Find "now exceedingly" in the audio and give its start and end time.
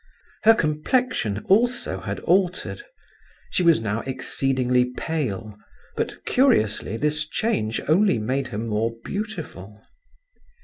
3.83-4.85